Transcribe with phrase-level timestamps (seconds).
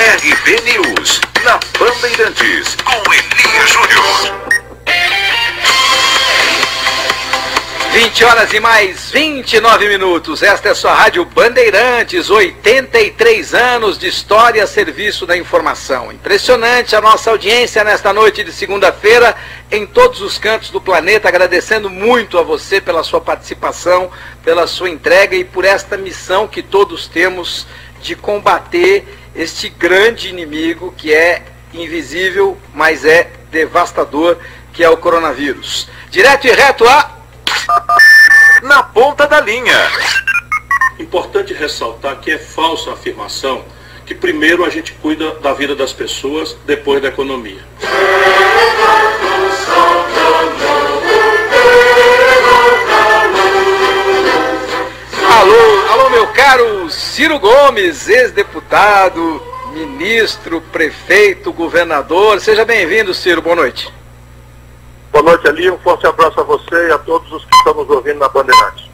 [0.00, 4.50] RB News, na Bandeirantes, com Elias Júnior.
[7.92, 10.42] 20 horas e mais 29 minutos.
[10.42, 16.10] Esta é sua Rádio Bandeirantes, 83 anos de história a serviço da informação.
[16.10, 19.36] Impressionante a nossa audiência nesta noite de segunda-feira
[19.70, 21.28] em todos os cantos do planeta.
[21.28, 24.10] Agradecendo muito a você pela sua participação,
[24.42, 27.66] pela sua entrega e por esta missão que todos temos
[28.00, 31.42] de combater este grande inimigo que é
[31.72, 34.36] invisível, mas é devastador,
[34.70, 35.88] que é o coronavírus.
[36.10, 37.16] Direto e reto a
[38.62, 39.90] Na ponta da linha.
[40.98, 43.64] Importante ressaltar que é falsa a afirmação
[44.04, 47.60] que primeiro a gente cuida da vida das pessoas, depois da economia.
[55.26, 62.40] Alô, alô, meu caro Ciro Gomes, ex-deputado, ministro, prefeito, governador.
[62.40, 63.42] Seja bem-vindo, Ciro.
[63.42, 63.92] Boa noite.
[65.10, 65.68] Boa noite, Ali.
[65.68, 68.88] Um forte abraço a você e a todos os que estão nos ouvindo na Bandeirantes.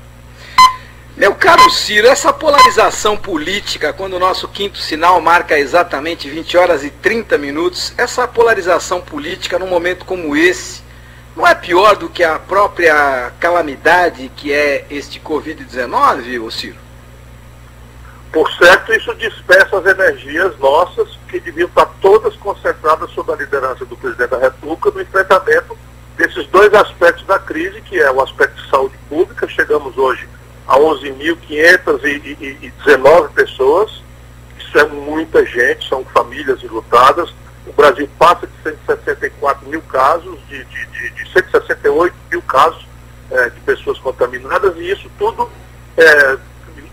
[1.15, 6.83] Meu caro Ciro, essa polarização política, quando o nosso quinto sinal marca exatamente 20 horas
[6.83, 10.83] e 30 minutos, essa polarização política num momento como esse,
[11.37, 16.86] não é pior do que a própria calamidade que é este Covid-19, ô Ciro?
[18.33, 23.85] Por certo, isso dispersa as energias nossas, que deviam estar todas concentradas sob a liderança
[23.85, 25.79] do presidente da República no enfrentamento
[26.17, 29.49] desses dois aspectos da crise, que é o aspecto de saúde pública.
[29.49, 30.29] Chegamos hoje
[30.67, 34.03] a 11.519 pessoas.
[34.59, 37.33] Isso é muita gente, são famílias enlutadas.
[37.67, 42.87] O Brasil passa de 164 mil casos, de, de, de, de 168 mil casos
[43.31, 45.51] é, de pessoas contaminadas, e isso tudo
[45.97, 46.37] é,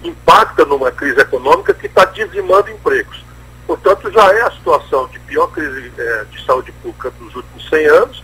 [0.03, 3.23] impacta numa crise econômica que está dizimando empregos.
[3.65, 7.85] Portanto, já é a situação de pior crise é, de saúde pública dos últimos 100
[7.87, 8.23] anos,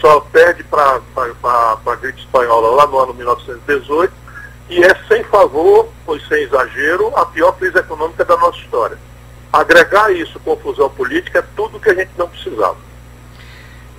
[0.00, 4.12] só perde para a gripe espanhola lá no ano 1918,
[4.68, 8.98] e é sem favor, pois sem exagero, a pior crise econômica da nossa história.
[9.52, 12.76] Agregar isso confusão política é tudo que a gente não precisava.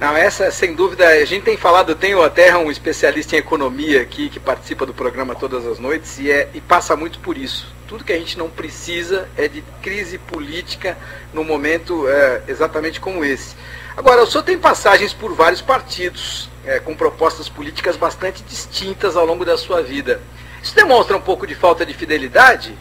[0.01, 4.31] Não, essa sem dúvida, a gente tem falado, tenho até um especialista em economia aqui
[4.31, 7.71] que participa do programa todas as noites e, é, e passa muito por isso.
[7.87, 10.97] Tudo que a gente não precisa é de crise política
[11.31, 13.55] num momento é, exatamente como esse.
[13.95, 19.23] Agora, o senhor tem passagens por vários partidos, é, com propostas políticas bastante distintas ao
[19.23, 20.19] longo da sua vida.
[20.63, 22.75] Isso demonstra um pouco de falta de fidelidade?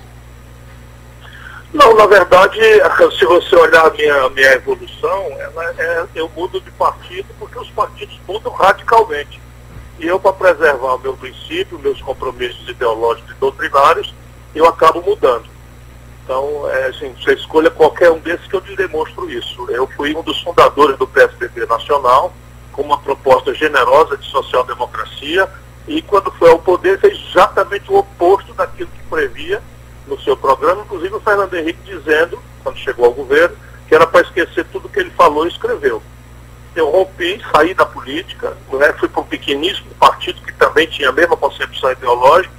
[1.72, 2.58] Não, na verdade,
[3.16, 7.70] se você olhar a minha, minha evolução, ela é, eu mudo de partido porque os
[7.70, 9.40] partidos mudam radicalmente.
[10.00, 14.12] E eu, para preservar o meu princípio, meus compromissos ideológicos e doutrinários,
[14.52, 15.44] eu acabo mudando.
[16.24, 19.70] Então, é, assim, você escolha qualquer um desses que eu lhe demonstro isso.
[19.70, 22.32] Eu fui um dos fundadores do PSDB Nacional,
[22.72, 25.48] com uma proposta generosa de social-democracia,
[25.86, 29.62] e quando foi ao poder fez exatamente o oposto daquilo que previa
[30.10, 33.56] no seu programa, inclusive o Fernando Henrique dizendo, quando chegou ao governo,
[33.88, 36.02] que era para esquecer tudo que ele falou e escreveu.
[36.74, 41.12] Eu rompi, saí da política, né, fui para um pequeníssimo partido que também tinha a
[41.12, 42.52] mesma concepção ideológica,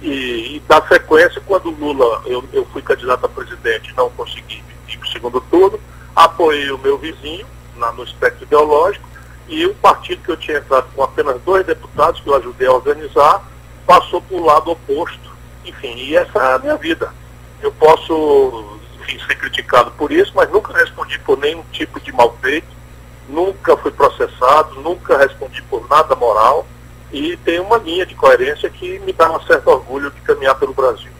[0.00, 4.96] e, e da sequência, quando Lula, eu, eu fui candidato a presidente não consegui ir
[4.96, 5.78] para o segundo turno,
[6.14, 7.46] apoiei o meu vizinho
[7.76, 9.08] na, no espectro ideológico,
[9.48, 12.72] e o partido que eu tinha entrado com apenas dois deputados, que eu ajudei a
[12.72, 13.44] organizar,
[13.86, 15.31] passou para o lado oposto
[15.64, 17.12] enfim, e essa é a minha vida.
[17.60, 22.36] Eu posso, enfim, ser criticado por isso, mas nunca respondi por nenhum tipo de mal
[22.40, 22.68] feito,
[23.28, 26.66] nunca fui processado, nunca respondi por nada moral
[27.12, 30.72] e tenho uma linha de coerência que me dá um certo orgulho de caminhar pelo
[30.72, 31.10] Brasil.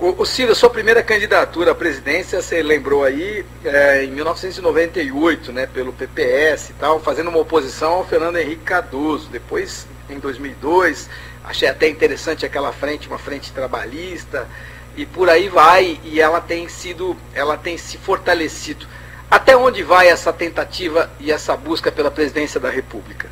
[0.00, 5.66] O, o Ciro, sua primeira candidatura à presidência, você lembrou aí, é, em 1998, né,
[5.66, 9.28] pelo PPS e tal, fazendo uma oposição ao Fernando Henrique Cardoso.
[9.30, 11.08] Depois, em 2002,
[11.44, 14.48] Achei até interessante aquela frente, uma frente trabalhista,
[14.96, 18.86] e por aí vai, e ela tem sido, ela tem se fortalecido.
[19.30, 23.28] Até onde vai essa tentativa e essa busca pela presidência da República?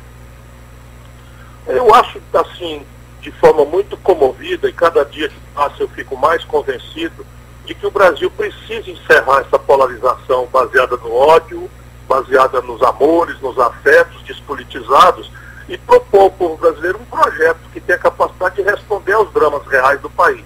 [1.65, 2.85] Eu acho, assim,
[3.21, 7.25] de forma muito comovida, e cada dia que passa eu fico mais convencido
[7.65, 11.71] de que o Brasil precisa encerrar essa polarização baseada no ódio,
[12.07, 15.31] baseada nos amores, nos afetos despolitizados,
[15.69, 19.99] e propor ao povo brasileiro um projeto que tenha capacidade de responder aos dramas reais
[19.99, 20.45] do país.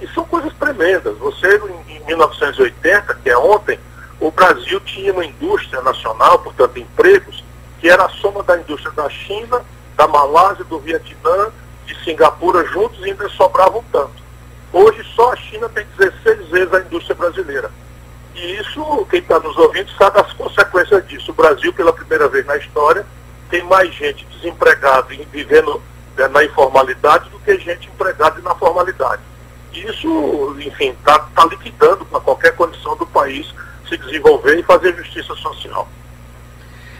[0.00, 1.16] E são coisas tremendas.
[1.18, 3.78] Você, em 1980, que é ontem,
[4.20, 7.42] o Brasil tinha uma indústria nacional, portanto, empregos,
[7.80, 9.62] que era a soma da indústria da China,
[9.96, 11.48] da Malásia, do Vietnã,
[11.86, 14.26] de Singapura juntos e ainda sobravam tanto.
[14.72, 17.70] Hoje só a China tem 16 vezes a indústria brasileira.
[18.34, 21.30] E isso quem está nos ouvindo sabe as consequências disso.
[21.30, 23.06] O Brasil, pela primeira vez na história,
[23.48, 25.80] tem mais gente desempregada e vivendo
[26.16, 29.22] né, na informalidade do que gente empregada na formalidade.
[29.72, 33.46] Isso, enfim, está tá liquidando para qualquer condição do país
[33.88, 35.88] se desenvolver e fazer justiça social.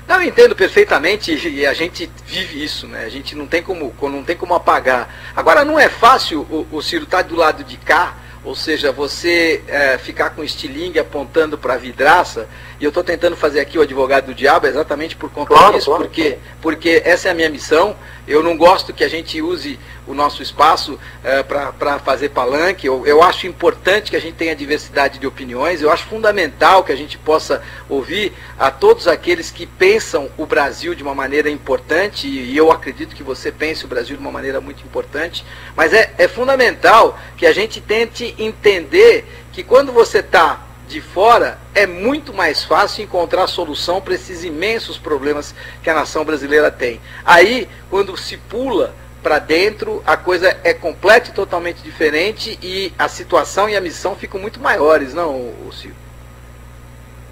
[0.07, 3.05] Não, eu entendo perfeitamente e a gente vive isso, né?
[3.05, 5.13] A gente não tem como, não tem como apagar.
[5.35, 8.15] Agora, não é fácil o, o Ciro estar tá do lado de cá
[8.47, 12.49] ou seja, você é, ficar com estilingue apontando para a vidraça,
[12.79, 15.87] e eu estou tentando fazer aqui o advogado do diabo exatamente por conta claro, disso,
[15.87, 16.05] claro.
[16.05, 17.97] Porque, porque essa é a minha missão.
[18.29, 22.87] Eu não gosto que a gente use o nosso espaço é, para fazer palanque.
[22.87, 25.81] Eu, eu acho importante que a gente tenha diversidade de opiniões.
[25.81, 30.95] Eu acho fundamental que a gente possa ouvir a todos aqueles que pensam o Brasil
[30.95, 34.61] de uma maneira importante, e eu acredito que você pense o Brasil de uma maneira
[34.61, 35.45] muito importante.
[35.75, 41.59] Mas é, é fundamental que a gente tente entender que quando você está de fora,
[41.75, 47.01] é muito mais fácil encontrar solução para esses imensos problemas que a nação brasileira tem.
[47.25, 53.09] Aí, quando se pula para dentro, a coisa é completa e totalmente diferente e a
[53.09, 55.97] situação e a missão ficam muito maiores, não, Silvio?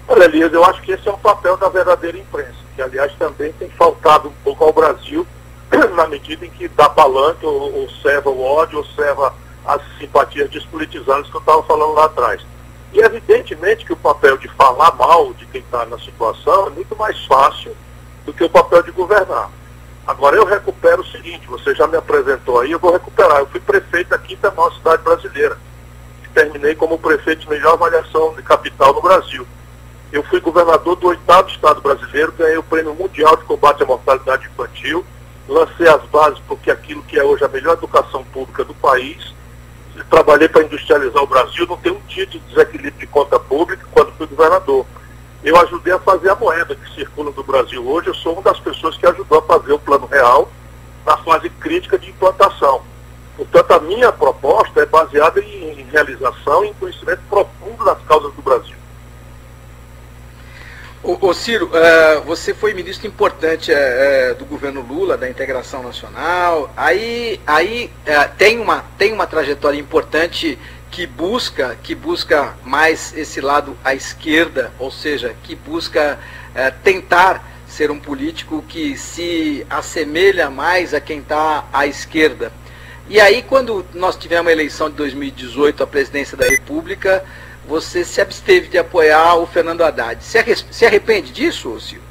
[0.07, 3.51] Olha, Elias, eu acho que esse é o papel da verdadeira imprensa, que aliás também
[3.53, 5.25] tem faltado um pouco ao Brasil,
[5.95, 9.33] na medida em que dá palanque, ou, ou serva o ódio, ou serva
[9.65, 12.41] as simpatias despolitizadas que eu estava falando lá atrás.
[12.93, 16.95] E evidentemente que o papel de falar mal de quem está na situação é muito
[16.95, 17.75] mais fácil
[18.25, 19.49] do que o papel de governar.
[20.07, 23.39] Agora eu recupero o seguinte, você já me apresentou aí, eu vou recuperar.
[23.39, 25.57] Eu fui prefeito da quinta maior cidade brasileira.
[26.33, 29.47] Terminei como prefeito de melhor avaliação de capital no Brasil.
[30.11, 34.47] Eu fui governador do oitavo estado brasileiro, ganhei o prêmio mundial de combate à mortalidade
[34.47, 35.03] infantil,
[35.47, 39.33] lancei as bases porque aquilo que é hoje a melhor educação pública do país
[40.03, 44.11] trabalhei para industrializar o Brasil, não tenho um título de desequilíbrio de conta pública quando
[44.13, 44.85] fui governador.
[45.43, 48.59] Eu ajudei a fazer a moeda que circula no Brasil hoje, eu sou uma das
[48.59, 50.49] pessoas que ajudou a fazer o plano real
[51.05, 52.81] na fase crítica de implantação.
[53.37, 58.41] Portanto, a minha proposta é baseada em realização e em conhecimento profundo das causas do
[58.41, 58.75] Brasil.
[61.07, 66.73] Ô, Ciro, uh, você foi ministro importante uh, do governo Lula, da integração nacional.
[66.75, 67.91] Aí, aí
[68.39, 70.57] tem, uma, tem uma trajetória importante
[70.89, 76.17] que busca, que busca mais esse lado à esquerda, ou seja, que busca
[76.83, 82.51] tentar ser um político que se assemelha mais a quem está à esquerda.
[83.07, 87.23] E aí, quando nós tivemos a eleição de 2018, a presidência da República,
[87.67, 90.23] você se absteve de apoiar o Fernando Haddad.
[90.23, 92.05] Se arrepende disso, Silvio?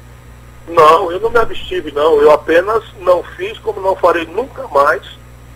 [0.67, 2.19] Não, eu não me abstive, não.
[2.21, 5.03] Eu apenas não fiz, como não farei nunca mais,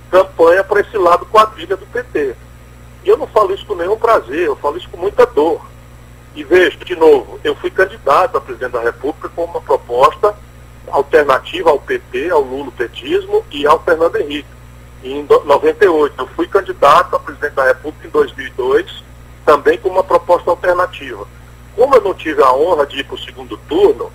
[0.09, 2.35] campanha para esse lado quadrilha do PT.
[3.03, 5.61] E eu não falo isso com nenhum prazer, eu falo isso com muita dor.
[6.35, 10.35] E veja, de novo, eu fui candidato a presidente da República com uma proposta
[10.87, 14.49] alternativa ao PT, ao Lula-petismo e ao Fernando Henrique.
[15.03, 19.08] Em 98, eu fui candidato a presidente da República em 2002
[19.49, 21.27] também com uma proposta alternativa.
[21.75, 24.11] Como eu não tive a honra de ir para o segundo turno,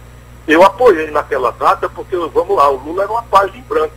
[0.46, 3.94] eu apoiei naquela data porque, vamos lá, o Lula era uma página em branco.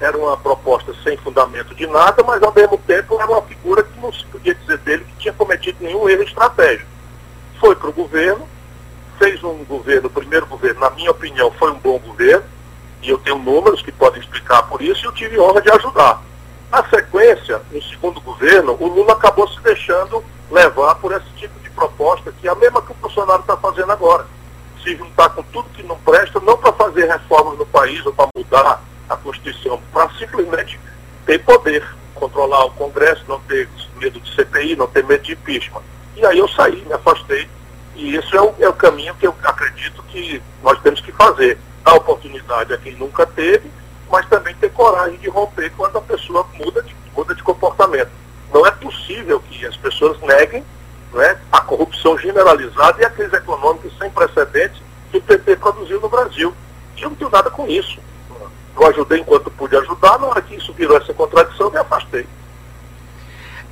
[0.00, 4.00] Era uma proposta sem fundamento de nada, mas ao mesmo tempo era uma figura que
[4.00, 6.90] não se podia dizer dele que tinha cometido nenhum erro estratégico.
[7.60, 8.48] Foi para o governo,
[9.20, 12.44] fez um governo, o primeiro governo, na minha opinião, foi um bom governo,
[13.02, 16.20] e eu tenho números que podem explicar por isso, e eu tive honra de ajudar.
[16.72, 21.70] Na sequência, no segundo governo, o Lula acabou se deixando levar por esse tipo de
[21.70, 24.26] proposta, que é a mesma que o Bolsonaro está fazendo agora.
[24.82, 28.28] Se juntar com tudo que não presta, não para fazer reformas no país ou para
[28.34, 30.80] mudar a Constituição, para simplesmente
[31.26, 35.82] ter poder, controlar o Congresso, não ter medo de CPI, não ter medo de impeachment.
[36.16, 37.48] E aí eu saí, me afastei.
[37.94, 41.58] E esse é o, é o caminho que eu acredito que nós temos que fazer.
[41.84, 43.70] Dar oportunidade a quem nunca teve,
[44.10, 48.10] mas também ter coragem de romper quando a pessoa muda de, muda de comportamento.
[48.52, 50.64] Não é possível que as pessoas neguem
[51.12, 54.80] né, a corrupção generalizada e a crise econômica sem precedentes
[55.10, 56.54] que o PT produziu no Brasil.
[56.96, 57.98] E eu não tenho nada com isso.
[58.76, 62.26] Eu ajudei enquanto pude ajudar, na hora que isso virou essa contradição, eu me afastei.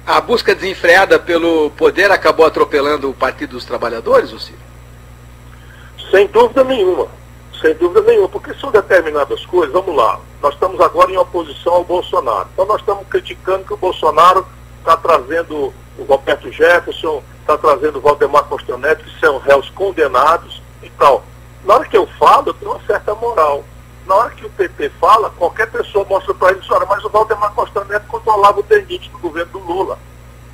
[0.04, 4.58] A busca desenfreada pelo poder acabou atropelando o Partido dos Trabalhadores, Ciro?
[6.10, 7.08] Sem dúvida nenhuma.
[7.60, 11.84] Sem dúvida nenhuma, porque são determinadas coisas, vamos lá, nós estamos agora em oposição ao
[11.84, 12.48] Bolsonaro.
[12.52, 14.46] Então nós estamos criticando que o Bolsonaro
[14.78, 20.62] está trazendo o Roberto Jefferson, está trazendo o Valdemar Costa Neto, que são réus condenados
[20.82, 21.24] e tal.
[21.64, 23.64] Na hora que eu falo, eu tenho uma certa moral.
[24.06, 27.52] Na hora que o PT fala, qualquer pessoa mostra para ele, senhora, mas o Valdemar
[27.52, 29.98] Costa Neto controlava o DENIT do governo do Lula.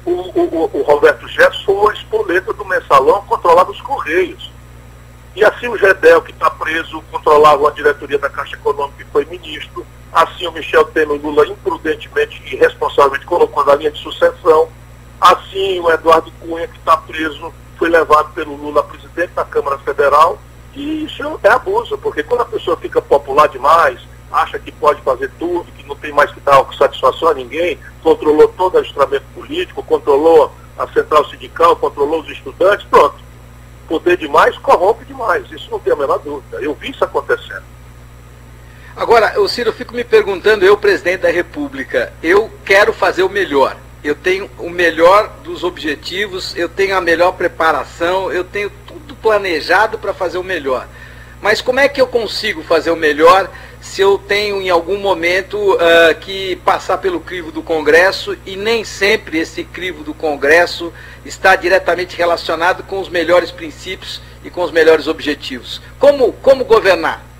[0.04, 3.82] O, o, o, Roberto Jefferson foi a espoleta do mensalão, controlava os
[5.34, 9.24] E assim o Gedel, que está preso, controlava a diretoria da Caixa Econômica e foi
[9.24, 9.86] ministro.
[10.14, 14.68] Assim o Michel Temer Lula imprudentemente e irresponsavelmente colocou na linha de sucessão.
[15.20, 19.76] Assim o Eduardo Cunha, que está preso, foi levado pelo Lula a presidente da Câmara
[19.78, 20.38] Federal.
[20.72, 23.98] E isso é abuso, porque quando a pessoa fica popular demais,
[24.30, 28.46] acha que pode fazer tudo, que não tem mais que dar satisfação a ninguém, controlou
[28.48, 33.16] todo o instrumento político, controlou a central sindical, controlou os estudantes, pronto.
[33.88, 36.58] Poder demais corrompe demais, isso não tem a menor dúvida.
[36.60, 37.73] Eu vi isso acontecendo.
[38.96, 43.28] Agora, o Ciro, eu fico me perguntando, eu, presidente da República, eu quero fazer o
[43.28, 43.76] melhor.
[44.04, 49.98] Eu tenho o melhor dos objetivos, eu tenho a melhor preparação, eu tenho tudo planejado
[49.98, 50.86] para fazer o melhor.
[51.42, 55.58] Mas como é que eu consigo fazer o melhor se eu tenho em algum momento
[55.74, 60.92] uh, que passar pelo crivo do Congresso e nem sempre esse crivo do Congresso
[61.24, 65.82] está diretamente relacionado com os melhores princípios e com os melhores objetivos.
[65.98, 67.33] Como, como governar?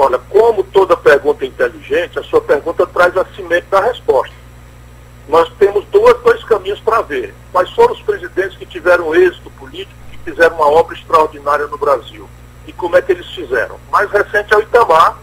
[0.00, 4.34] Olha, como toda pergunta inteligente, a sua pergunta traz a cimento da resposta.
[5.28, 7.34] Nós temos dois, dois caminhos para ver.
[7.52, 12.26] Quais foram os presidentes que tiveram êxito político, que fizeram uma obra extraordinária no Brasil?
[12.66, 13.78] E como é que eles fizeram?
[13.92, 15.18] Mais recente é o Itamar,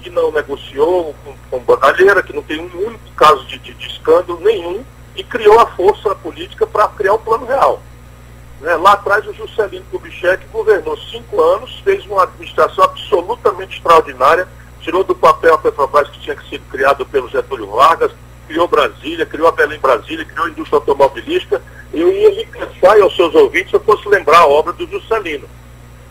[0.00, 3.86] que não negociou com, com bandalheira, que não tem um único caso de, de, de
[3.88, 4.82] escândalo nenhum,
[5.14, 7.82] e criou a força política para criar o plano real.
[8.64, 8.76] Né?
[8.76, 14.48] Lá atrás, o Juscelino Kubitschek governou cinco anos, fez uma administração absolutamente extraordinária,
[14.80, 18.10] tirou do papel a Petrobras que tinha sido criado pelo Getúlio Vargas,
[18.48, 21.60] criou Brasília, criou a Belém Brasília, criou a indústria automobilística.
[21.92, 25.46] Eu ia lhe cansar aos seus ouvintes se eu fosse lembrar a obra do Juscelino.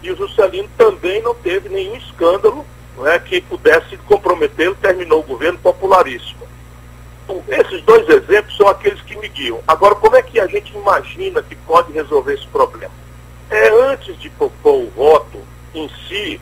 [0.03, 2.63] E o Juscelino também não teve nenhum escândalo
[2.95, 6.48] não é, que pudesse comprometê-lo, terminou o governo popularíssimo.
[7.48, 9.60] Esses dois exemplos são aqueles que me guiam.
[9.68, 12.94] Agora, como é que a gente imagina que pode resolver esse problema?
[13.50, 15.39] É antes de propor o voto
[15.74, 16.39] em si,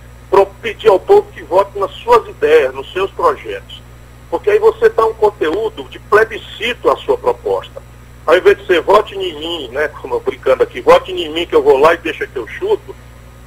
[0.62, 3.82] pedir ao povo que vote nas suas ideias, nos seus projetos.
[4.30, 7.82] Porque aí você dá um conteúdo de plebiscito à sua proposta.
[8.26, 11.46] Ao invés de ser vote em mim, né, como eu brincando aqui, vote em mim
[11.46, 12.96] que eu vou lá e deixa que eu chuto,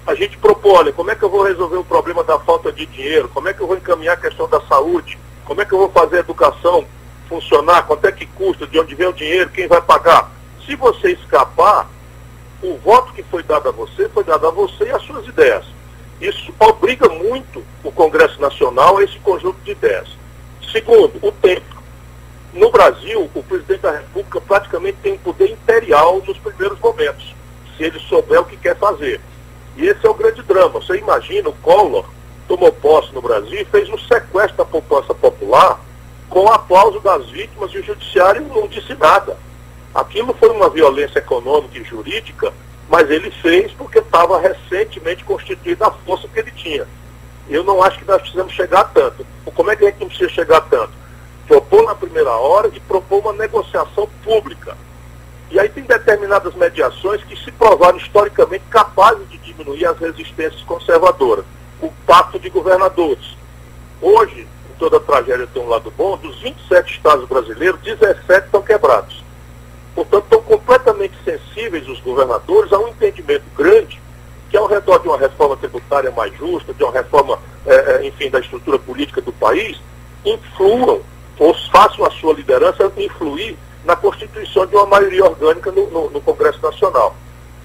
[0.07, 2.85] a gente propõe, olha, como é que eu vou resolver o problema da falta de
[2.85, 5.79] dinheiro, como é que eu vou encaminhar a questão da saúde, como é que eu
[5.79, 6.85] vou fazer a educação
[7.29, 10.31] funcionar, quanto é que custa, de onde vem o dinheiro, quem vai pagar.
[10.67, 11.89] Se você escapar,
[12.63, 15.67] o voto que foi dado a você foi dado a você e as suas ideias.
[16.21, 20.09] Isso obriga muito o Congresso Nacional a esse conjunto de ideias.
[20.73, 21.75] Segundo, o tempo.
[22.53, 27.35] No Brasil, o presidente da República praticamente tem poder imperial nos primeiros momentos,
[27.77, 29.21] se ele souber o que quer fazer.
[29.77, 30.81] E esse é o grande drama.
[30.81, 32.09] Você imagina, o Collor
[32.47, 35.84] tomou posse no Brasil e fez um sequestro da poupança popular
[36.35, 39.37] com o aplauso das vítimas e o judiciário não disse nada.
[39.95, 42.53] Aquilo foi uma violência econômica e jurídica,
[42.91, 46.89] mas ele fez porque estava recentemente constituída a força que ele tinha.
[47.49, 49.25] Eu não acho que nós precisamos chegar tanto.
[49.55, 50.91] Como é que a gente não precisa chegar tanto?
[51.47, 54.77] Propor na primeira hora e propor uma negociação pública.
[55.53, 61.45] E aí tem determinadas mediações que se provaram historicamente capazes de diminuir as resistências conservadoras.
[61.81, 63.37] O pacto de governadores.
[64.03, 69.23] Hoje, toda tragédia tem um lado bom, dos 27 estados brasileiros, 17 estão quebrados.
[69.95, 74.03] Portanto, estão completamente sensíveis os governadores a um entendimento grande
[74.51, 78.39] que ao redor de uma reforma tributária mais justa, de uma reforma, é, enfim, da
[78.41, 79.81] estrutura política do país,
[80.25, 81.01] influam
[81.39, 86.21] ou façam a sua liderança influir na constituição de uma maioria orgânica no, no, no,
[86.21, 87.15] Congresso Nacional.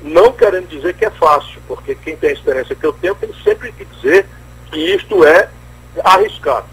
[0.01, 3.29] Não querendo dizer que é fácil, porque quem tem a experiência que eu tenho tem
[3.43, 4.25] sempre que dizer
[4.71, 5.49] que isto é
[6.03, 6.65] arriscado.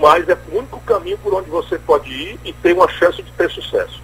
[0.00, 3.30] Mas é o único caminho por onde você pode ir e tem uma chance de
[3.32, 4.02] ter sucesso.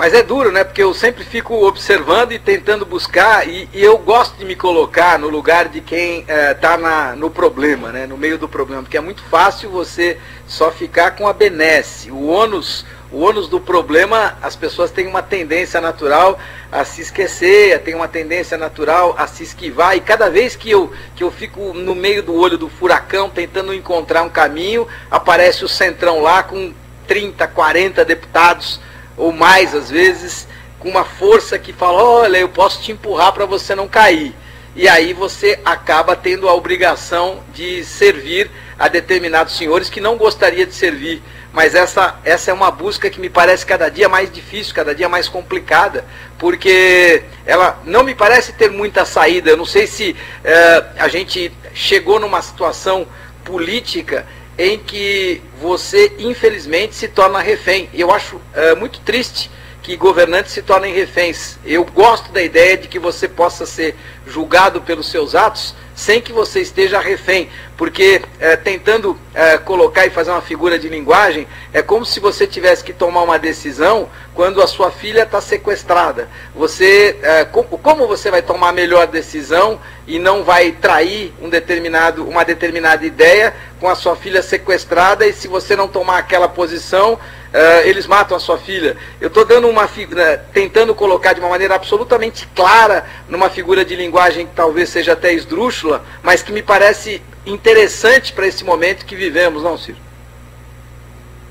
[0.00, 0.64] Mas é duro, né?
[0.64, 5.18] Porque eu sempre fico observando e tentando buscar, e, e eu gosto de me colocar
[5.18, 6.78] no lugar de quem está
[7.12, 8.06] eh, no problema, né?
[8.06, 8.82] No meio do problema.
[8.82, 12.10] Porque é muito fácil você só ficar com a benesse.
[12.10, 16.38] O ônus, o ônus do problema, as pessoas têm uma tendência natural
[16.70, 20.92] a se esquecer, têm uma tendência natural a se esquivar, e cada vez que eu,
[21.16, 25.68] que eu fico no meio do olho do furacão tentando encontrar um caminho, aparece o
[25.68, 26.72] centrão lá com
[27.06, 28.80] 30, 40 deputados
[29.16, 30.46] ou mais às vezes,
[30.78, 34.34] com uma força que fala: olha, eu posso te empurrar para você não cair.
[34.74, 40.64] E aí você acaba tendo a obrigação de servir a determinados senhores que não gostaria
[40.64, 41.22] de servir.
[41.52, 45.08] Mas essa, essa é uma busca que me parece cada dia mais difícil, cada dia
[45.08, 46.04] mais complicada,
[46.38, 49.50] porque ela não me parece ter muita saída.
[49.50, 50.14] Eu não sei se
[50.44, 53.06] eh, a gente chegou numa situação
[53.44, 54.26] política
[54.56, 57.88] em que você, infelizmente, se torna refém.
[57.94, 59.50] Eu acho é, muito triste
[59.82, 61.58] que governantes se tornem reféns.
[61.64, 63.96] Eu gosto da ideia de que você possa ser
[64.26, 70.10] julgado pelos seus atos sem que você esteja refém, porque é, tentando é, colocar e
[70.10, 74.62] fazer uma figura de linguagem, é como se você tivesse que tomar uma decisão quando
[74.62, 76.26] a sua filha está sequestrada.
[76.54, 82.26] Você, é, como você vai tomar a melhor decisão e não vai trair um determinado,
[82.26, 87.18] uma determinada ideia com a sua filha sequestrada e se você não tomar aquela posição,
[87.52, 88.96] Uh, eles matam a sua filha.
[89.20, 93.96] Eu estou dando uma né, tentando colocar de uma maneira absolutamente clara numa figura de
[93.96, 99.16] linguagem que talvez seja até esdrúxula, mas que me parece interessante para esse momento que
[99.16, 99.98] vivemos, não, Ciro?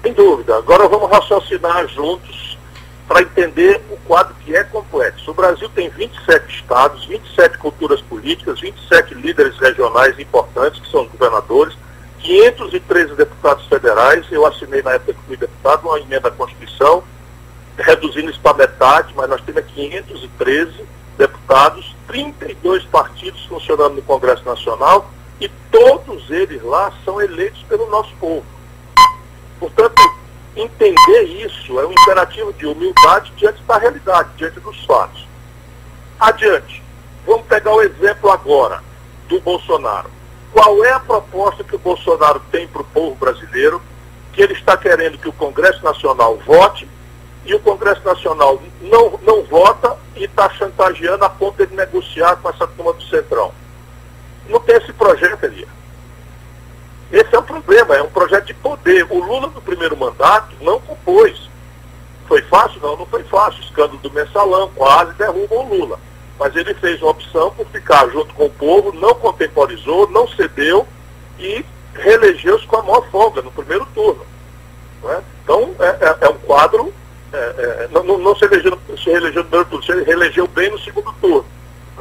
[0.02, 0.56] Sem dúvida.
[0.56, 2.58] Agora vamos raciocinar juntos
[3.06, 5.32] para entender o quadro que é complexo.
[5.32, 11.76] O Brasil tem 27 estados, 27 culturas políticas, 27 líderes regionais importantes, que são governadores,
[12.22, 17.04] 513 deputados federais, eu assinei na época que fui deputado uma emenda à Constituição,
[17.78, 20.86] reduzindo isso para metade, mas nós temos 513
[21.18, 25.10] deputados, 32 partidos funcionando no Congresso Nacional
[25.40, 28.46] e todos eles lá são eleitos pelo nosso povo.
[29.60, 30.02] Portanto,
[30.56, 35.26] entender isso é um imperativo de humildade diante da realidade, diante dos fatos.
[36.20, 36.84] Adiante.
[37.26, 38.82] Vamos pegar o exemplo agora
[39.28, 40.19] do Bolsonaro
[40.52, 43.82] qual é a proposta que o Bolsonaro tem para o povo brasileiro,
[44.34, 46.88] que ele está querendo que o Congresso Nacional vote,
[47.46, 52.50] e o Congresso Nacional não, não vota e está chantageando a ponto de negociar com
[52.50, 53.52] essa turma do Centrão.
[54.48, 55.68] Não tem esse projeto ali.
[57.12, 59.08] Esse é o problema, é um projeto de poder.
[59.10, 61.50] O Lula, no primeiro mandato, não compôs.
[62.28, 62.80] Foi fácil?
[62.82, 63.64] Não, não foi fácil.
[63.64, 66.00] Escândalo do mensalão quase derruba o Lula
[66.40, 70.88] mas ele fez uma opção por ficar junto com o povo, não contemporizou, não cedeu
[71.38, 74.26] e reelegeu-se com a maior folga no primeiro turno.
[75.04, 75.22] É?
[75.44, 76.94] Então, é, é, é, um quadro,
[77.34, 80.80] é, é, não, não, se, elegeu, se reelegeu no primeiro turno, se reelegeu bem no
[80.80, 81.46] segundo turno.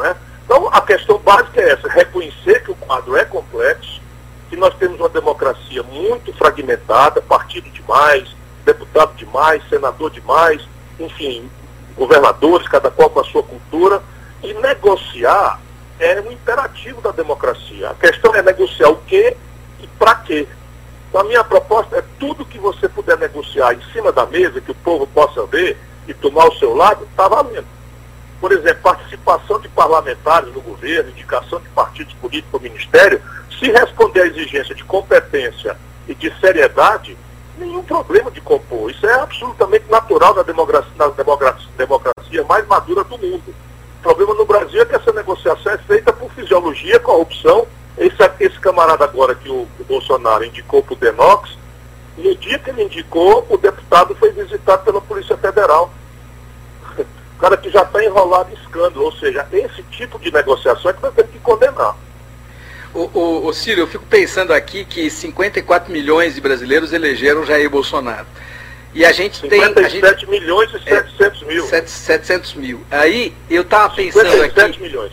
[0.03, 0.15] É?
[0.45, 4.01] Então, a questão básica é essa, reconhecer que o quadro é complexo,
[4.49, 8.29] que nós temos uma democracia muito fragmentada, partido demais,
[8.65, 10.63] deputado demais, senador demais,
[10.99, 11.51] enfim,
[11.97, 14.03] governadores, cada qual com a sua cultura,
[14.43, 15.61] e negociar
[15.99, 17.91] é um imperativo da democracia.
[17.91, 19.37] A questão é negociar o quê
[19.81, 20.47] e para quê.
[21.09, 24.71] Então, a minha proposta é tudo que você puder negociar em cima da mesa, que
[24.71, 27.67] o povo possa ver e tomar o seu lado, está valendo.
[28.41, 33.21] Por exemplo, participação de parlamentares no governo, indicação de partidos políticos no ministério,
[33.59, 37.17] se responder à exigência de competência e de seriedade,
[37.59, 38.91] nenhum problema de compor.
[38.91, 43.55] Isso é absolutamente natural na democracia, na democracia mais madura do mundo.
[43.99, 47.67] O problema no Brasil é que essa negociação é feita por fisiologia, corrupção.
[47.97, 51.59] Esse, esse camarada agora que o, o Bolsonaro indicou para o Denox,
[52.17, 55.93] no dia que ele indicou, o deputado foi visitado pela Polícia Federal.
[57.39, 59.05] O cara que já está enrolado em escândalo.
[59.05, 61.97] Ou seja, esse tipo de negociação é que nós temos que condenar.
[62.93, 67.71] O, o, o Círio, eu fico pensando aqui que 54 milhões de brasileiros elegeram Jair
[67.71, 68.27] Bolsonaro.
[68.95, 70.01] E a gente 57 tem.
[70.01, 71.67] 57 milhões e 700 é, mil.
[71.67, 72.81] 700 mil.
[72.91, 74.83] Aí eu estava pensando 57 aqui.
[74.83, 75.13] milhões.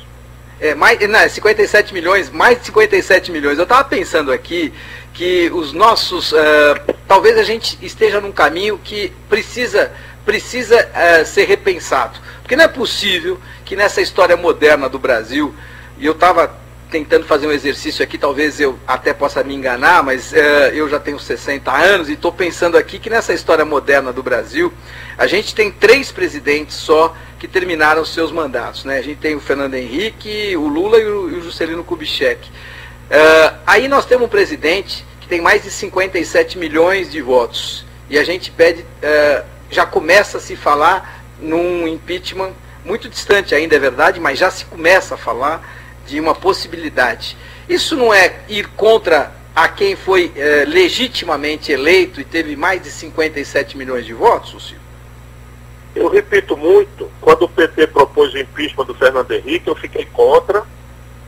[0.59, 3.57] É, mais, não, 57 milhões, mais de 57 milhões.
[3.57, 4.73] Eu estava pensando aqui
[5.13, 6.31] que os nossos.
[6.31, 9.91] Uh, talvez a gente esteja num caminho que precisa,
[10.23, 12.19] precisa uh, ser repensado.
[12.41, 15.53] Porque não é possível que nessa história moderna do Brasil,
[15.97, 16.55] e eu estava
[16.95, 20.97] tentando fazer um exercício aqui, talvez eu até possa me enganar, mas é, eu já
[20.97, 24.71] tenho 60 anos e estou pensando aqui que nessa história moderna do Brasil,
[25.17, 28.85] a gente tem três presidentes só que terminaram seus mandatos.
[28.85, 28.97] Né?
[28.97, 32.49] A gente tem o Fernando Henrique, o Lula e o, e o Juscelino Kubitschek.
[33.09, 37.85] É, aí nós temos um presidente que tem mais de 57 milhões de votos.
[38.09, 42.53] E a gente pede, é, já começa a se falar num impeachment
[42.85, 47.37] muito distante ainda, é verdade, mas já se começa a falar de uma possibilidade.
[47.67, 52.91] Isso não é ir contra a quem foi é, legitimamente eleito e teve mais de
[52.91, 54.85] 57 milhões de votos, Lucio?
[55.95, 60.63] Eu repito muito, quando o PT propôs o impeachment do Fernando Henrique, eu fiquei contra.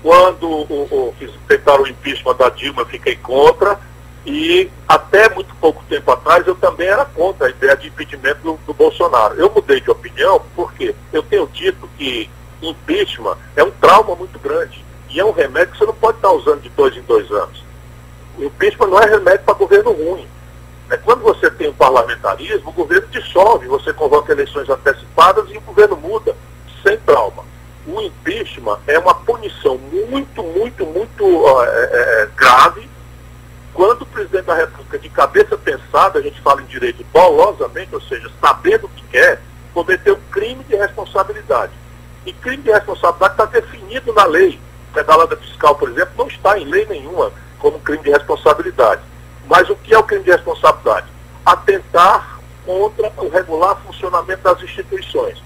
[0.03, 1.15] Quando o, o,
[1.47, 3.79] tentaram o impeachment da Dilma, eu fiquei contra.
[4.25, 8.59] E até muito pouco tempo atrás eu também era contra a ideia de impedimento do,
[8.67, 9.35] do Bolsonaro.
[9.35, 12.29] Eu mudei de opinião porque eu tenho dito que
[12.61, 14.83] impeachment é um trauma muito grande.
[15.09, 17.63] E é um remédio que você não pode estar usando de dois em dois anos.
[18.37, 20.27] O impeachment não é remédio para governo ruim.
[20.89, 25.57] É quando você tem o um parlamentarismo, o governo dissolve, você convoca eleições antecipadas e
[25.57, 26.35] o governo muda,
[26.83, 27.43] sem trauma.
[27.85, 32.87] O impeachment é uma punição muito, muito, muito uh, é, é, grave
[33.77, 38.01] quando o presidente da República, de cabeça pensada, a gente fala em direito dolosamente, ou
[38.01, 39.39] seja, sabendo o que quer,
[39.71, 41.71] cometeu crime de responsabilidade.
[42.27, 44.59] E crime de responsabilidade está definido na lei.
[44.93, 49.01] Pedalada fiscal, por exemplo, não está em lei nenhuma como crime de responsabilidade.
[49.47, 51.07] Mas o que é o crime de responsabilidade?
[51.45, 55.41] Atentar contra o regular funcionamento das instituições.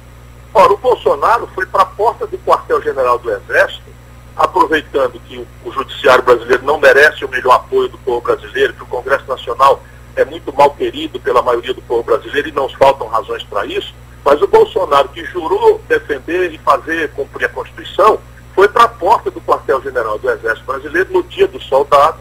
[0.52, 3.92] Ora, o Bolsonaro foi para a porta do quartel-general do Exército,
[4.36, 8.82] aproveitando que o, o judiciário brasileiro não merece o melhor apoio do povo brasileiro, que
[8.82, 9.84] o Congresso Nacional
[10.16, 13.94] é muito mal querido pela maioria do povo brasileiro e não faltam razões para isso,
[14.24, 18.20] mas o Bolsonaro, que jurou defender e fazer cumprir a Constituição,
[18.54, 22.20] foi para a porta do quartel-general do Exército Brasileiro no dia do soldado,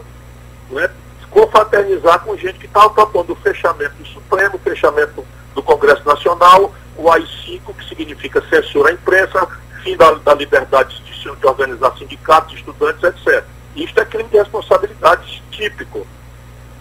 [0.69, 0.89] né,
[1.29, 6.73] confraternizar com gente que estava propondo o fechamento do Supremo, o fechamento do Congresso Nacional,
[6.97, 9.47] o AI-5, que significa censura à imprensa,
[9.83, 13.43] fim da, da liberdade de, de organizar sindicatos, estudantes, etc.
[13.75, 16.05] Isto é crime de responsabilidade típico.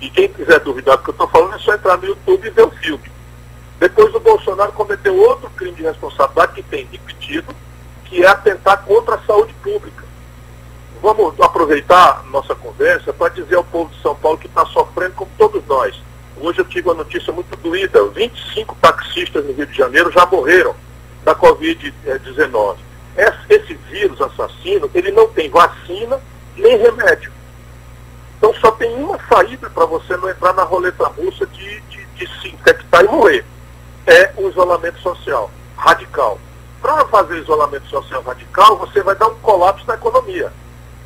[0.01, 2.51] E quem quiser duvidar do que eu estou falando é só entrar no YouTube e
[2.51, 3.11] ver o filme.
[3.81, 7.57] Depois o Bolsonaro cometeu outro crime de responsabilidade que tem repetido,
[8.05, 10.05] que é atentar contra a saúde pública.
[11.01, 15.31] Vamos aproveitar nossa conversa para dizer ao povo de São Paulo que está sofrendo como
[15.39, 15.99] todos nós.
[16.39, 18.05] Hoje eu tive uma notícia muito doída.
[18.09, 20.75] 25 taxistas no Rio de Janeiro já morreram
[21.25, 22.77] da Covid-19.
[23.49, 26.21] Esse vírus assassino, ele não tem vacina
[26.55, 27.33] nem remédio.
[28.37, 32.41] Então só tem uma saída para você não entrar na roleta russa de, de, de
[32.41, 33.45] se infectar e morrer.
[34.07, 36.39] É o isolamento social radical.
[36.81, 40.53] Para fazer isolamento social radical, você vai dar um colapso na economia.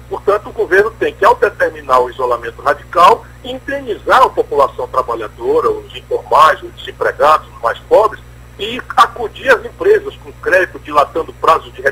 [0.09, 5.95] Portanto, o governo tem que, ao determinar o isolamento radical, indenizar a população trabalhadora, os
[5.97, 8.23] informais, os desempregados, os mais pobres,
[8.59, 11.83] e acudir as empresas com crédito, dilatando prazo de,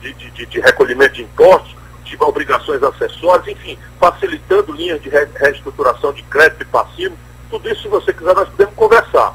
[0.00, 6.22] de, de, de recolhimento de impostos, de obrigações acessórias, enfim, facilitando linhas de reestruturação de
[6.24, 7.16] crédito e passivo.
[7.50, 9.34] Tudo isso, se você quiser, nós podemos conversar.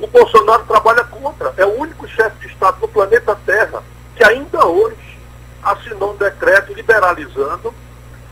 [0.00, 3.82] O Bolsonaro trabalha contra, é o único chefe de Estado no planeta Terra
[4.14, 5.18] que ainda hoje
[5.62, 7.74] assinou um decreto liberalizando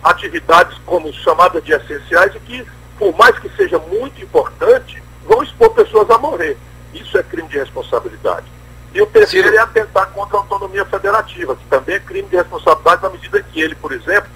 [0.02, 2.66] atividades como chamadas de essenciais e que,
[2.98, 6.57] por mais que seja muito importante, vão expor pessoas a morrer.
[6.94, 8.46] Isso é crime de responsabilidade.
[8.94, 13.02] E o terceiro é atentar contra a autonomia federativa, que também é crime de responsabilidade
[13.02, 14.31] na medida que ele, por exemplo,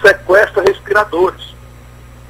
[0.00, 1.54] sequestra respiradores.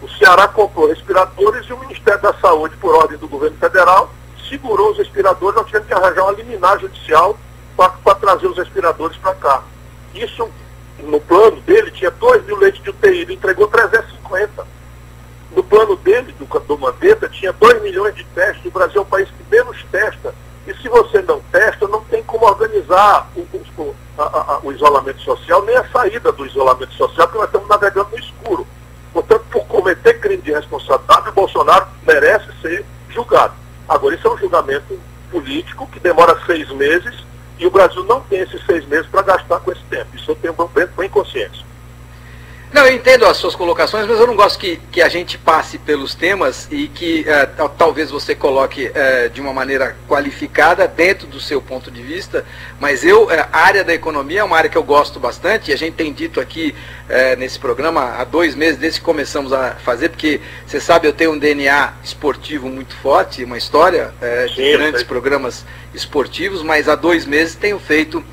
[0.03, 4.11] O Ceará comprou respiradores e o Ministério da Saúde, por ordem do governo federal,
[4.51, 7.39] segurou os respiradores, nós tivemos que arranjar uma liminar judicial
[7.75, 9.63] para trazer os respiradores para cá.
[10.15, 10.47] Isso,
[10.99, 14.67] no plano dele, tinha 2 mil leitos de UTI, ele entregou 350.
[15.57, 19.07] No plano dele, do, do Mandetta, tinha 2 milhões de testes, o Brasil é o
[19.07, 20.35] país que menos testa
[20.67, 25.21] e se você não testa, não tem como organizar o, o, a, a, o isolamento
[25.23, 28.67] social, nem a saída do isolamento social, porque nós estamos navegando no escuro.
[29.13, 33.55] Portanto, por cometer crime de responsabilidade, o Bolsonaro merece ser julgado.
[33.91, 35.01] Agora, isso é um julgamento
[35.33, 37.13] político que demora seis meses
[37.59, 40.15] e o Brasil não tem esses seis meses para gastar com esse tempo.
[40.15, 41.67] Isso eu tenho bem, bem consciência.
[42.73, 45.77] Não, eu entendo as suas colocações, mas eu não gosto que, que a gente passe
[45.77, 51.41] pelos temas e que uh, talvez você coloque uh, de uma maneira qualificada dentro do
[51.41, 52.45] seu ponto de vista,
[52.79, 55.75] mas eu, uh, a área da economia é uma área que eu gosto bastante e
[55.75, 56.75] a gente tem dito aqui
[57.39, 61.33] nesse programa há dois meses, desde que começamos a fazer, porque você sabe, eu tenho
[61.33, 64.15] um DNA esportivo muito forte, uma história
[64.51, 68.25] de Sim, grandes programas esportivos, mas há dois meses tenho feito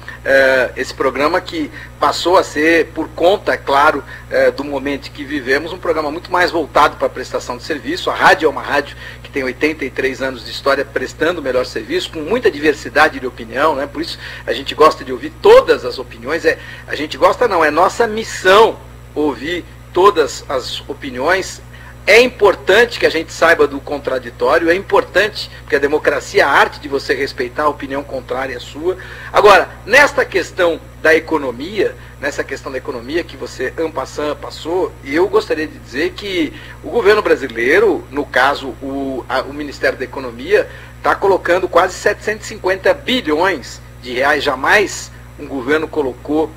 [0.76, 5.74] esse programa que passou a ser, por conta, é claro, é, do momento que vivemos,
[5.74, 8.10] um programa muito mais voltado para a prestação de serviço.
[8.10, 12.12] A rádio é uma rádio que tem 83 anos de história prestando o melhor serviço,
[12.12, 13.88] com muita diversidade de opinião, né?
[13.88, 16.46] por isso a gente gosta de ouvir todas as opiniões.
[16.46, 16.58] É,
[16.88, 18.78] a gente gosta não, é nossa missão
[19.16, 21.62] ouvir todas as opiniões,
[22.08, 26.50] é importante que a gente saiba do contraditório, é importante, porque a democracia é a
[26.50, 28.98] arte de você respeitar a opinião contrária à sua.
[29.32, 35.67] Agora, nesta questão da economia, nessa questão da economia que você ampassam passou, eu gostaria
[35.67, 40.65] de dizer que o governo brasileiro, no caso o, a, o Ministério da Economia,
[40.98, 44.46] está colocando quase 750 bilhões de reais.
[44.46, 46.50] Jamais um governo colocou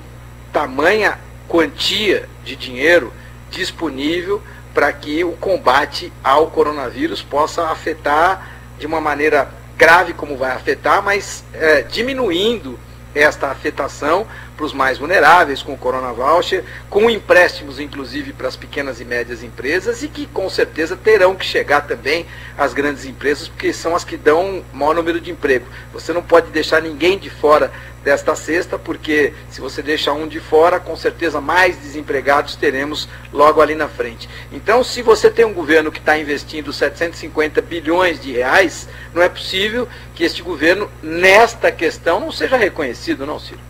[0.53, 3.13] tamanha quantia de dinheiro
[3.51, 4.41] disponível
[4.75, 11.03] para que o combate ao coronavírus possa afetar de uma maneira grave como vai afetar,
[11.03, 12.79] mas é, diminuindo
[13.15, 18.57] esta afetação para os mais vulneráveis com o Corona Voucher, com empréstimos inclusive para as
[18.57, 23.49] pequenas e médias empresas e que com certeza terão que chegar também às grandes empresas,
[23.49, 25.67] porque são as que dão maior número de emprego.
[25.93, 30.41] Você não pode deixar ninguém de fora desta sexta, porque se você deixar um de
[30.41, 34.29] fora, com certeza mais desempregados teremos logo ali na frente.
[34.53, 39.29] Então, se você tem um governo que está investindo 750 bilhões de reais, não é
[39.29, 43.61] possível que este governo, nesta questão, não seja reconhecido, não, Ciro?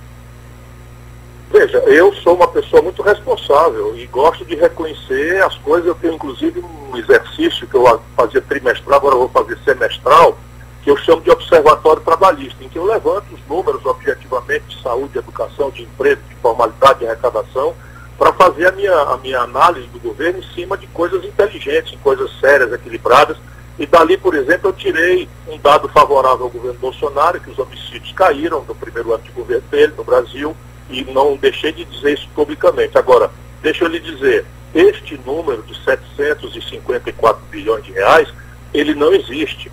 [1.50, 5.88] Veja, eu sou uma pessoa muito responsável e gosto de reconhecer as coisas.
[5.88, 10.38] Eu tenho, inclusive, um exercício que eu fazia trimestral, agora vou fazer semestral,
[10.82, 15.12] que eu chamo de observatório trabalhista, em que eu levanto os números objetivamente de saúde,
[15.12, 17.74] de educação, de emprego, de formalidade, de arrecadação,
[18.18, 22.30] para fazer a minha, a minha análise do governo em cima de coisas inteligentes, coisas
[22.38, 23.36] sérias, equilibradas.
[23.78, 28.12] E dali, por exemplo, eu tirei um dado favorável ao governo Bolsonaro, que os homicídios
[28.12, 30.54] caíram no primeiro ano de governo dele no Brasil,
[30.90, 32.98] e não deixei de dizer isso publicamente.
[32.98, 33.30] Agora,
[33.62, 38.28] deixa eu lhe dizer, este número de 754 bilhões de reais,
[38.74, 39.72] ele não existe.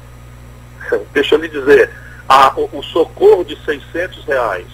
[1.14, 1.90] Deixa eu lhe dizer,
[2.28, 4.68] a, o, o, socorro de 600 reais,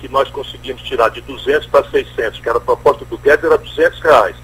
[0.00, 3.58] que nós conseguimos tirar de 200 para 600, que era a proposta do Guedes, era
[3.58, 4.36] 200 reais.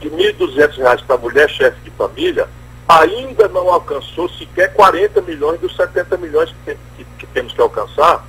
[0.00, 2.48] De 1.200 reais para mulher chefe de família,
[2.86, 7.60] ainda não alcançou sequer 40 milhões dos 70 milhões que, tem, que, que temos que
[7.60, 8.24] alcançar.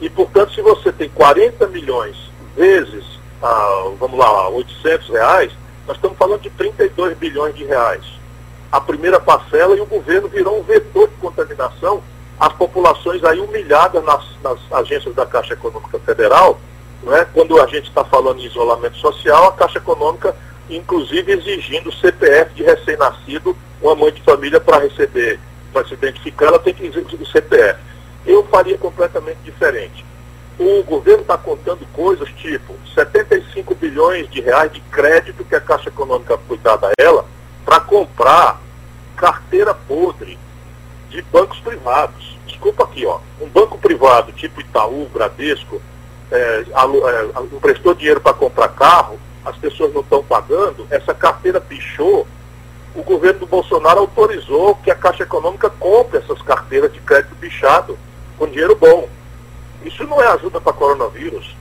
[0.00, 2.16] E, portanto, se você tem 40 milhões
[2.54, 3.04] vezes,
[3.42, 5.52] ah, vamos lá, 800 reais,
[5.86, 8.16] nós estamos falando de 32 bilhões de reais
[8.70, 12.02] a primeira parcela e o governo virou um vetor de contaminação
[12.38, 16.60] as populações aí humilhadas nas, nas agências da Caixa Econômica Federal,
[17.02, 17.24] não é?
[17.24, 20.36] quando a gente está falando em isolamento social, a Caixa Econômica,
[20.68, 25.40] inclusive, exigindo CPF de recém-nascido, uma mãe de família para receber,
[25.72, 27.80] para se identificar, ela tem que exigir o CPF.
[28.26, 30.04] Eu faria completamente diferente.
[30.58, 35.88] O governo está contando coisas tipo 75 bilhões de reais de crédito que a Caixa
[35.88, 37.24] Econômica foi dada a ela
[37.66, 38.60] para comprar
[39.16, 40.38] carteira podre
[41.10, 42.38] de bancos privados.
[42.46, 43.18] Desculpa aqui, ó.
[43.40, 45.82] Um banco privado tipo Itaú, Bradesco,
[46.30, 52.26] é, é, emprestou dinheiro para comprar carro, as pessoas não estão pagando, essa carteira pichou,
[52.94, 57.98] o governo do Bolsonaro autorizou que a Caixa Econômica compre essas carteiras de crédito bichado
[58.38, 59.08] com dinheiro bom.
[59.84, 61.54] Isso não é ajuda para coronavírus.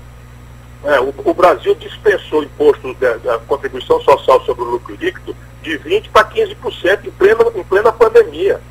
[0.84, 5.36] É, o, o, Brasil dispensou imposto da contribuição social sobre o lucro líquido
[5.66, 8.62] de 20% para 15% em plena, em plena pandemia.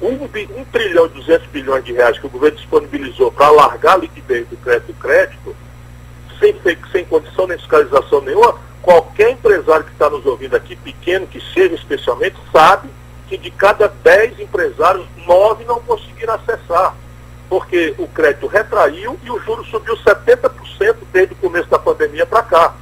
[0.00, 3.98] Um, um trilhão e 200 bilhões de reais que o governo disponibilizou para alargar a
[3.98, 5.56] liquidez do crédito, crédito
[6.38, 6.54] sem,
[6.92, 11.74] sem condição nem fiscalização nenhuma, qualquer empresário que está nos ouvindo aqui, pequeno que seja
[11.74, 12.88] especialmente, sabe
[13.28, 16.94] que de cada 10 empresários, 9 não conseguiram acessar.
[17.48, 22.42] Porque o crédito retraiu e o juro subiu 70% desde o começo da pandemia para
[22.42, 22.74] cá.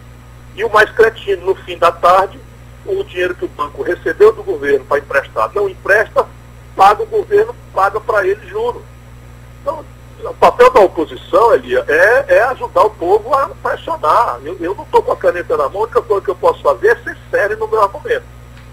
[0.54, 2.38] E o mais cretino, no fim da tarde,
[2.86, 6.26] o dinheiro que o banco recebeu do governo para emprestar não empresta,
[6.76, 8.82] paga o governo, paga para ele juro.
[9.60, 9.84] Então,
[10.24, 14.40] o papel da oposição, Elia, é, é ajudar o povo a pressionar.
[14.44, 16.62] Eu, eu não estou com a caneta na mão, a única coisa que eu posso
[16.62, 18.24] fazer é ser sério no meu argumento.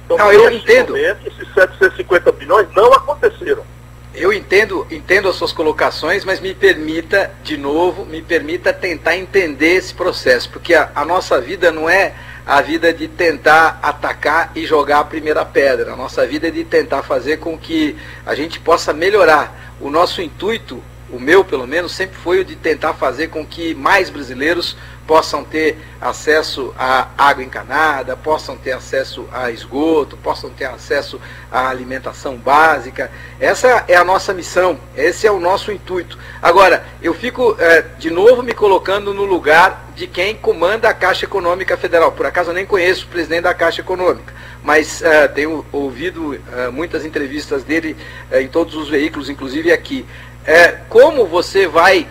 [0.05, 0.93] Então, não, eu entendo.
[0.93, 3.63] Momento, esses 750 bilhões não aconteceram.
[4.13, 9.75] Eu entendo, entendo as suas colocações, mas me permita, de novo, me permita tentar entender
[9.75, 12.15] esse processo, porque a, a nossa vida não é
[12.49, 15.93] a vida de tentar atacar e jogar a primeira pedra.
[15.93, 19.75] A nossa vida é de tentar fazer com que a gente possa melhorar.
[19.79, 23.73] O nosso intuito, o meu pelo menos, sempre foi o de tentar fazer com que
[23.73, 24.75] mais brasileiros
[25.09, 31.19] possam ter acesso à água encanada, possam ter acesso a esgoto, possam ter acesso
[31.51, 33.09] à alimentação básica.
[33.39, 36.15] Essa é a nossa missão, esse é o nosso intuito.
[36.39, 41.25] Agora, eu fico é, de novo me colocando no lugar de quem comanda a Caixa
[41.25, 42.11] Econômica Federal.
[42.11, 44.31] Por acaso eu nem conheço o presidente da Caixa Econômica,
[44.63, 47.97] mas é, tenho ouvido é, muitas entrevistas dele
[48.31, 50.05] em todos os veículos, inclusive aqui.
[50.89, 52.07] Como você vai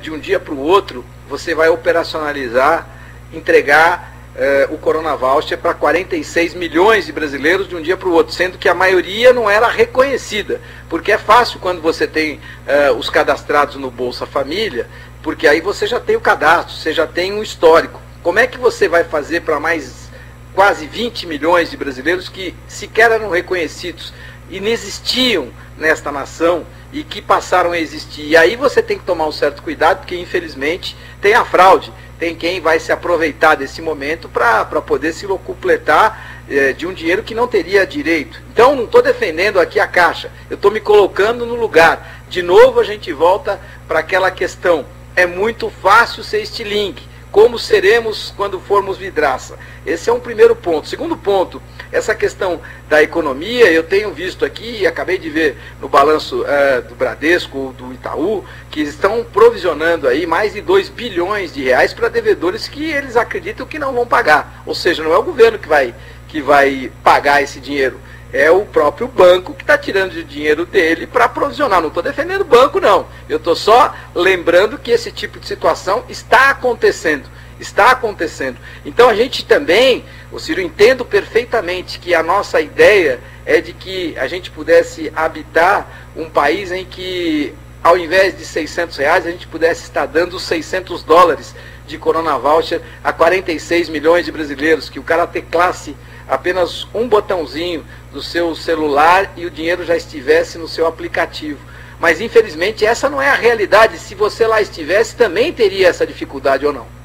[0.00, 2.88] de um dia para o outro você vai operacionalizar,
[3.32, 8.12] entregar eh, o Corona Voucher para 46 milhões de brasileiros de um dia para o
[8.12, 10.60] outro, sendo que a maioria não era reconhecida.
[10.88, 14.88] Porque é fácil quando você tem eh, os cadastrados no Bolsa Família,
[15.22, 18.00] porque aí você já tem o cadastro, você já tem um histórico.
[18.22, 20.08] Como é que você vai fazer para mais
[20.54, 24.12] quase 20 milhões de brasileiros que sequer eram reconhecidos,
[24.50, 28.26] inexistiam nesta nação e que passaram a existir.
[28.26, 32.34] E aí você tem que tomar um certo cuidado, porque infelizmente tem a fraude, tem
[32.34, 37.34] quem vai se aproveitar desse momento para poder se completar eh, de um dinheiro que
[37.34, 38.40] não teria direito.
[38.52, 42.22] Então não estou defendendo aqui a Caixa, eu estou me colocando no lugar.
[42.28, 44.84] De novo a gente volta para aquela questão.
[45.14, 47.08] É muito fácil ser estilingue.
[47.30, 49.58] como seremos quando formos vidraça.
[49.84, 50.88] Esse é um primeiro ponto.
[50.88, 51.60] Segundo ponto,
[51.92, 56.82] essa questão da economia, eu tenho visto aqui, e acabei de ver no balanço uh,
[56.88, 62.08] do Bradesco, do Itaú, que estão provisionando aí mais de 2 bilhões de reais para
[62.08, 64.62] devedores que eles acreditam que não vão pagar.
[64.66, 65.94] Ou seja, não é o governo que vai,
[66.28, 67.98] que vai pagar esse dinheiro
[68.32, 71.80] é o próprio banco que está tirando o dinheiro dele para provisionar.
[71.80, 73.06] Não estou defendendo o banco, não.
[73.28, 77.28] Eu estou só lembrando que esse tipo de situação está acontecendo.
[77.58, 78.56] Está acontecendo.
[78.84, 84.16] Então a gente também, o Ciro, entendo perfeitamente que a nossa ideia é de que
[84.18, 89.46] a gente pudesse habitar um país em que, ao invés de 600 reais, a gente
[89.46, 91.54] pudesse estar dando 600 dólares
[91.86, 95.96] de Corona Voucher a 46 milhões de brasileiros, que o cara ter classe
[96.28, 101.58] apenas um botãozinho do seu celular e o dinheiro já estivesse no seu aplicativo.
[101.98, 103.98] Mas infelizmente essa não é a realidade.
[103.98, 106.97] Se você lá estivesse, também teria essa dificuldade ou não?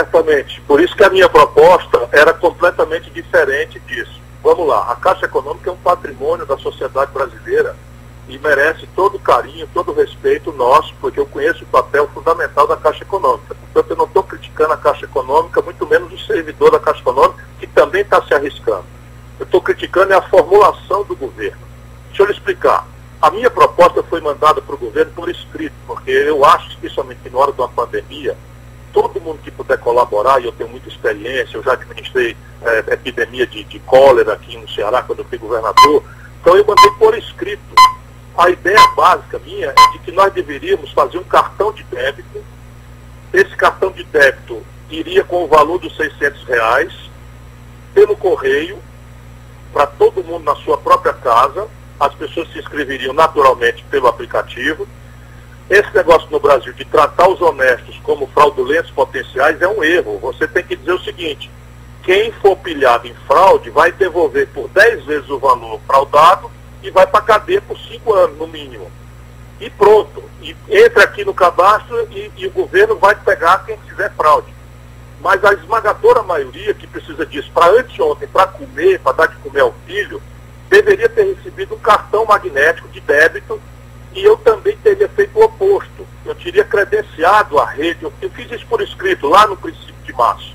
[0.00, 0.62] Certamente.
[0.62, 4.18] Por isso que a minha proposta era completamente diferente disso.
[4.42, 7.76] Vamos lá, a Caixa Econômica é um patrimônio da sociedade brasileira
[8.26, 12.66] e merece todo o carinho, todo o respeito nosso, porque eu conheço o papel fundamental
[12.66, 13.54] da Caixa Econômica.
[13.54, 17.44] Portanto, eu não estou criticando a Caixa Econômica, muito menos o servidor da Caixa Econômica,
[17.58, 18.86] que também está se arriscando.
[19.38, 21.60] Eu estou criticando é a formulação do governo.
[22.08, 22.86] Deixa eu lhe explicar.
[23.20, 27.38] A minha proposta foi mandada para o governo por escrito, porque eu acho, especialmente na
[27.38, 28.34] hora de uma pandemia,
[28.92, 33.46] todo mundo que puder colaborar, e eu tenho muita experiência, eu já administrei é, epidemia
[33.46, 36.02] de, de cólera aqui no Ceará, quando eu fui governador,
[36.40, 37.60] então eu mandei por escrito
[38.40, 42.42] a ideia básica minha é de que nós deveríamos fazer um cartão de débito.
[43.32, 47.10] Esse cartão de débito iria com o valor dos 600 reais
[47.92, 48.78] pelo correio
[49.74, 51.68] para todo mundo na sua própria casa.
[51.98, 54.88] As pessoas se inscreveriam naturalmente pelo aplicativo.
[55.70, 60.18] Esse negócio no Brasil de tratar os honestos como fraudulentos potenciais é um erro.
[60.18, 61.48] Você tem que dizer o seguinte:
[62.02, 66.50] quem for pilhado em fraude vai devolver por 10 vezes o valor fraudado
[66.82, 68.90] e vai para cadeia por cinco anos, no mínimo.
[69.60, 70.24] E pronto.
[70.42, 74.52] E entra aqui no cadastro e, e o governo vai pegar quem fizer fraude.
[75.20, 79.60] Mas a esmagadora maioria que precisa disso para anteontem, para comer, para dar de comer
[79.60, 80.20] ao filho,
[80.68, 83.60] deveria ter recebido um cartão magnético de débito
[84.14, 86.06] e eu também teria feito o oposto.
[86.24, 90.54] Eu teria credenciado a rede, eu, fiz isso por escrito lá no princípio de março.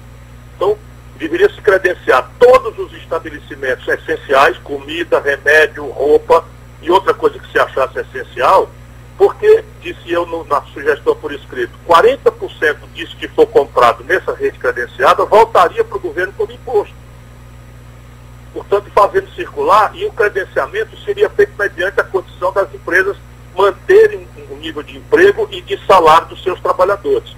[0.56, 0.78] Então,
[1.18, 6.46] deveria se credenciar todos os estabelecimentos essenciais, comida, remédio, roupa
[6.82, 8.70] e outra coisa que se achasse essencial,
[9.18, 14.60] porque, disse eu no, na sugestão por escrito, 40% disso que for comprado nessa rede
[14.60, 16.94] credenciada voltaria para o governo como imposto.
[18.54, 23.18] Portanto, fazendo circular, e o credenciamento seria feito mediante a condição das empresas
[23.56, 27.36] manterem um nível de emprego e de salário dos seus trabalhadores.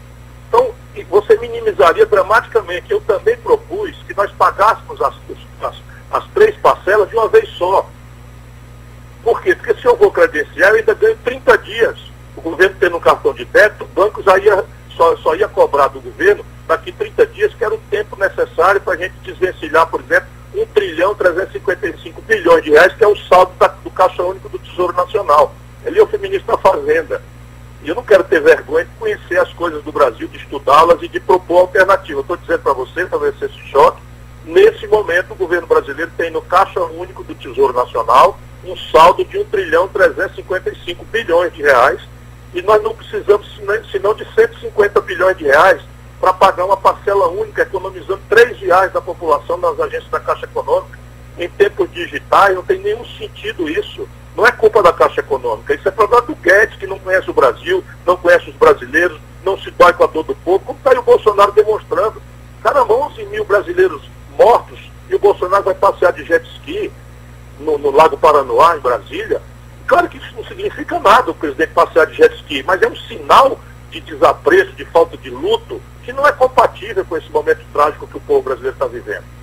[0.48, 0.74] Então,
[1.10, 2.92] você minimizaria dramaticamente.
[2.92, 5.14] Eu também propus que nós pagássemos as,
[5.62, 5.76] as,
[6.12, 7.88] as três parcelas de uma vez só.
[9.24, 9.56] Por quê?
[9.56, 12.00] Porque se eu vou credenciar, eu ainda ganho 30 dias.
[12.36, 14.64] O governo tendo um cartão de débito, o banco já ia,
[14.96, 18.94] só, só ia cobrar do governo daqui 30 dias, que era o tempo necessário para
[18.94, 23.52] a gente desvencilhar, por exemplo, 1 trilhão 355 bilhões de reais, que é o saldo
[23.60, 25.54] da, do Caixa Único do Tesouro Nacional.
[25.88, 27.22] Ele é o feminista da Fazenda.
[27.82, 31.08] E eu não quero ter vergonha de conhecer as coisas do Brasil, de estudá-las e
[31.08, 32.22] de propor alternativa.
[32.22, 34.02] Estou dizendo para você, talvez esse choque,
[34.46, 39.38] nesse momento o governo brasileiro tem no Caixa Único do Tesouro Nacional um saldo de
[39.38, 42.02] 1 trilhão 355 bilhões de reais
[42.54, 43.48] e nós não precisamos
[43.92, 45.82] senão de 150 bilhões de reais
[46.20, 50.98] para pagar uma parcela única, economizando 3 reais da população nas agências da Caixa Econômica.
[51.38, 54.08] Em tempos digitais não tem nenhum sentido isso.
[54.38, 57.34] Não é culpa da Caixa Econômica, isso é problema do Guedes, que não conhece o
[57.34, 60.92] Brasil, não conhece os brasileiros, não se dói com a dor do povo, como está
[60.92, 62.22] aí o Bolsonaro demonstrando.
[62.62, 66.92] Caramba, 11 mil brasileiros mortos e o Bolsonaro vai passear de jet ski
[67.60, 69.42] no, no Lago Paranoá, em Brasília.
[69.88, 72.96] Claro que isso não significa nada, o presidente passear de jet ski, mas é um
[72.96, 78.06] sinal de desapreço, de falta de luto, que não é compatível com esse momento trágico
[78.06, 79.37] que o povo brasileiro está vivendo.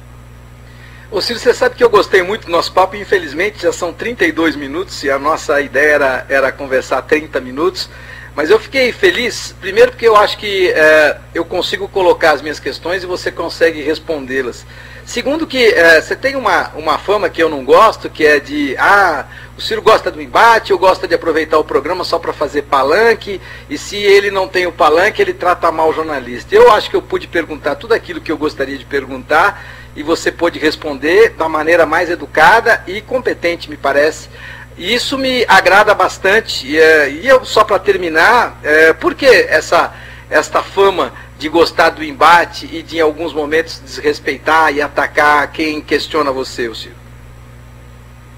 [1.14, 4.56] Ô Ciro, você sabe que eu gostei muito do nosso papo, infelizmente já são 32
[4.56, 7.88] minutos e a nossa ideia era, era conversar 30 minutos,
[8.34, 12.58] mas eu fiquei feliz, primeiro porque eu acho que é, eu consigo colocar as minhas
[12.58, 14.66] questões e você consegue respondê-las.
[15.06, 18.74] Segundo que é, você tem uma, uma fama que eu não gosto, que é de,
[18.76, 22.62] ah, o Ciro gosta do embate, ou gosta de aproveitar o programa só para fazer
[22.62, 23.40] palanque,
[23.70, 26.56] e se ele não tem o palanque, ele trata mal o jornalista.
[26.56, 29.62] Eu acho que eu pude perguntar tudo aquilo que eu gostaria de perguntar,
[29.96, 34.28] e você pôde responder da maneira mais educada e competente, me parece.
[34.76, 36.66] E isso me agrada bastante.
[36.66, 39.94] E, eh, eu, só para terminar, é, por que essa,
[40.28, 45.80] esta fama de gostar do embate e de, em alguns momentos, desrespeitar e atacar quem
[45.80, 46.94] questiona você, Ciro?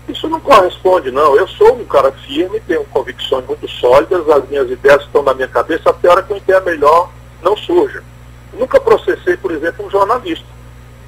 [0.09, 1.37] Isso não corresponde, não.
[1.37, 5.49] Eu sou um cara firme, tenho convicções muito sólidas, as minhas ideias estão na minha
[5.49, 7.11] cabeça até a hora que uma ideia melhor
[7.43, 8.03] não surja.
[8.53, 10.56] Nunca processei, por exemplo, um jornalista.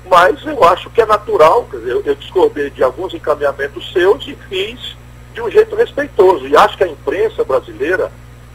[0.09, 4.35] Mas eu acho que é natural, quer dizer, eu discordei de alguns encaminhamentos seus e
[4.49, 4.97] fiz
[5.35, 6.47] de um jeito respeitoso.
[6.47, 8.11] E acho que a imprensa brasileira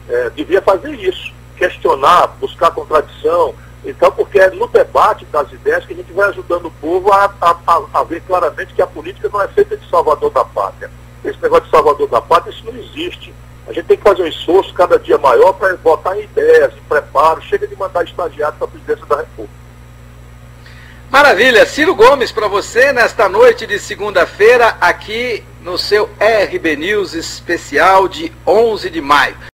[0.08, 3.54] é, devia fazer isso, questionar, buscar contradição.
[3.84, 7.32] Então, porque é no debate das ideias que a gente vai ajudando o povo a,
[7.40, 10.90] a, a ver claramente que a política não é feita de salvador da pátria.
[11.24, 13.32] Esse negócio de salvador da pátria, isso não existe.
[13.66, 16.82] A gente tem que fazer um esforço cada dia maior para botar em ideias, em
[16.88, 17.40] preparo.
[17.42, 19.63] Chega de mandar estagiário para a presidência da República.
[21.14, 28.08] Maravilha, Ciro Gomes para você nesta noite de segunda-feira aqui no seu RB News especial
[28.08, 29.36] de 11 de maio.